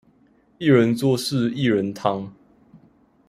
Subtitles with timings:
[0.57, 2.27] 一人做事薏仁湯